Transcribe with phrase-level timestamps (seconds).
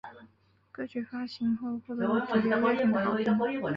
[0.71, 3.23] 歌曲发行后获得了主流乐评的好评。